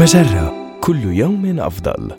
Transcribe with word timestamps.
مجرة 0.00 0.78
كل 0.80 1.04
يوم 1.04 1.60
أفضل. 1.60 2.10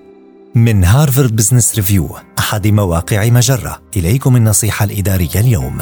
من 0.56 0.84
هارفارد 0.84 1.36
بزنس 1.36 1.76
ريفيو 1.76 2.10
أحد 2.40 2.68
مواقع 2.68 3.30
مجرة. 3.30 3.82
إليكم 3.98 4.36
النصيحة 4.36 4.86
الإدارية 4.86 5.36
اليوم. 5.36 5.78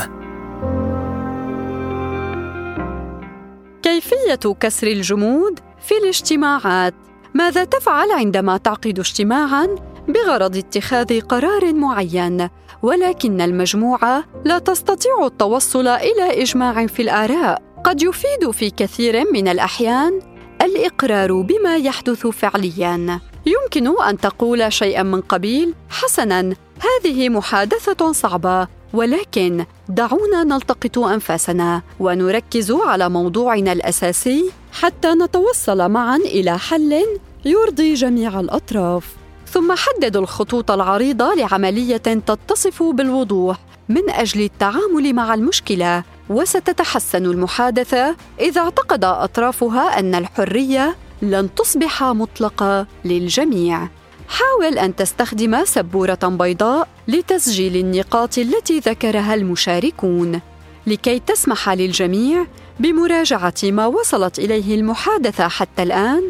كيفية 3.83 4.53
كسر 4.59 4.87
الجمود 4.87 5.59
في 5.81 5.97
الاجتماعات؟ 6.03 6.93
ماذا 7.33 7.63
تفعل 7.63 8.11
عندما 8.11 8.57
تعقد 8.57 8.99
اجتماعاً 8.99 9.67
بغرض 10.07 10.57
اتخاذ 10.57 11.21
قرار 11.21 11.73
معين؟ 11.73 12.49
ولكن 12.81 13.41
المجموعة 13.41 14.23
لا 14.45 14.59
تستطيع 14.59 15.25
التوصل 15.25 15.87
إلى 15.87 16.41
إجماع 16.41 16.87
في 16.87 17.01
الآراء. 17.01 17.61
قد 17.83 18.01
يفيد 18.01 18.51
في 18.51 18.69
كثير 18.69 19.31
من 19.33 19.47
الأحيان 19.47 20.19
الإقرار 20.61 21.41
بما 21.41 21.77
يحدث 21.77 22.27
فعلياً. 22.27 23.19
يمكن 23.45 24.01
أن 24.01 24.17
تقول 24.17 24.73
شيئا 24.73 25.03
من 25.03 25.21
قبيل؟ 25.21 25.73
حسنا. 25.89 26.55
هذه 26.79 27.29
محادثة 27.29 28.11
صعبة. 28.11 28.67
ولكن 28.93 29.65
دعونا 29.89 30.43
نلتقط 30.43 30.99
أنفاسنا 30.99 31.81
ونركز 31.99 32.71
على 32.71 33.09
موضوعنا 33.09 33.71
الأساسي 33.71 34.51
حتى 34.73 35.07
نتوصل 35.07 35.89
معا 35.91 36.17
إلى 36.17 36.57
حل 36.57 37.05
يرضي 37.45 37.93
جميع 37.93 38.39
الأطراف. 38.39 39.15
ثم 39.51 39.73
حددوا 39.77 40.21
الخطوط 40.21 40.71
العريضة 40.71 41.33
لعملية 41.33 41.97
تتصف 41.97 42.83
بالوضوح 42.83 43.57
من 43.89 44.09
أجل 44.09 44.41
التعامل 44.41 45.13
مع 45.13 45.33
المشكلة. 45.33 46.03
وستتحسن 46.29 47.25
المحادثة 47.25 48.15
إذا 48.39 48.61
اعتقد 48.61 49.03
أطرافها 49.03 49.99
أن 49.99 50.15
الحرية 50.15 50.95
لن 51.21 51.49
تصبح 51.55 52.03
مطلقة 52.03 52.87
للجميع. 53.05 53.87
حاول 54.27 54.77
أن 54.77 54.95
تستخدم 54.95 55.65
سبورة 55.65 56.19
بيضاء 56.23 56.87
لتسجيل 57.07 57.77
النقاط 57.77 58.37
التي 58.37 58.79
ذكرها 58.79 59.33
المشاركون 59.33 60.41
لكي 60.87 61.19
تسمح 61.19 61.69
للجميع 61.69 62.45
بمراجعة 62.79 63.53
ما 63.63 63.85
وصلت 63.85 64.39
إليه 64.39 64.75
المحادثة 64.75 65.47
حتى 65.47 65.83
الآن 65.83 66.23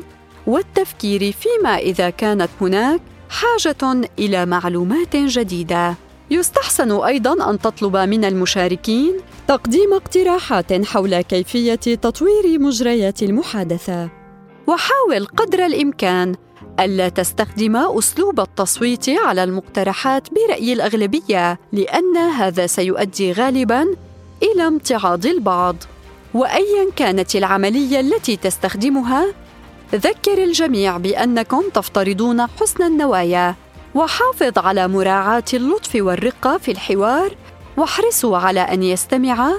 والتفكير 0.48 1.32
فيما 1.32 1.78
إذا 1.78 2.10
كانت 2.10 2.50
هناك 2.62 3.02
حاجة 3.30 4.10
إلى 4.20 4.46
معلومات 4.46 5.16
جديدة. 5.16 5.96
يستحسن 6.32 6.92
أيضا 6.92 7.50
أن 7.50 7.60
تطلب 7.60 7.98
من 7.98 8.26
المشاركين 8.26 9.14
تقديم 9.50 9.94
اقتراحات 9.94 10.86
حول 10.86 11.22
كيفية 11.22 11.76
تطوير 11.76 12.60
مجريات 12.60 13.24
المحادثة. 13.24 14.10
وحاول 14.68 15.26
قدر 15.26 15.66
الإمكان 15.66 16.36
ألا 16.80 17.10
تستخدم 17.10 17.76
أسلوب 17.76 18.40
التصويت 18.40 19.10
على 19.10 19.44
المقترحات 19.44 20.28
برأي 20.34 20.74
الأغلبية 20.74 21.60
لأن 21.72 22.18
هذا 22.18 22.68
سيؤدي 22.68 23.32
غالبا 23.32 23.96
إلى 24.44 24.68
امتعاض 24.68 25.26
البعض. 25.26 25.76
وايا 26.34 26.92
كانت 26.96 27.36
العملية 27.36 28.00
التي 28.00 28.36
تستخدمها 28.36 29.26
ذكر 29.96 30.44
الجميع 30.44 30.98
بأنكم 30.98 31.64
تفترضون 31.74 32.48
حسن 32.48 32.84
النوايا. 32.84 33.56
وحافظ 33.96 34.58
على 34.58 34.88
مراعاة 34.88 35.44
اللطف 35.54 35.96
والرقة 35.96 36.58
في 36.58 36.72
الحوار 36.72 37.36
واحرصوا 37.80 38.38
على 38.38 38.60
أن 38.60 38.84
يستمع 38.84 39.52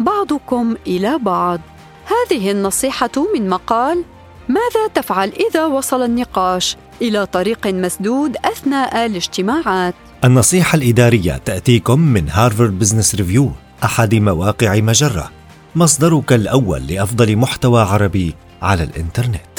بعضكم 0.00 0.76
إلى 0.86 1.18
بعض 1.18 1.60
هذه 2.06 2.50
النصيحة 2.50 3.10
من 3.34 3.48
مقال 3.48 4.04
ماذا 4.48 4.86
تفعل 4.94 5.32
إذا 5.50 5.64
وصل 5.64 6.02
النقاش 6.02 6.76
إلى 7.02 7.26
طريق 7.26 7.66
مسدود 7.66 8.36
أثناء 8.44 9.06
الاجتماعات؟ 9.06 9.94
النصيحة 10.24 10.76
الإدارية 10.76 11.40
تأتيكم 11.44 12.00
من 12.00 12.28
هارفارد 12.30 12.78
بزنس 12.78 13.14
ريفيو 13.14 13.50
أحد 13.84 14.14
مواقع 14.14 14.80
مجرة 14.80 15.30
مصدرك 15.74 16.32
الأول 16.32 16.86
لأفضل 16.86 17.36
محتوى 17.36 17.82
عربي 17.82 18.34
على 18.62 18.82
الإنترنت 18.82 19.58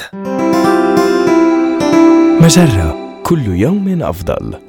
مجرة 2.41 3.22
كل 3.24 3.47
يوم 3.47 4.03
أفضل. 4.03 4.69